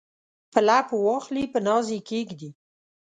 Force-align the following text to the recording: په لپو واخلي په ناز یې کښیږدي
په 0.51 0.59
لپو 0.67 0.95
واخلي 1.07 1.43
په 1.53 1.59
ناز 1.67 1.85
یې 1.93 1.99
کښیږدي 2.07 2.49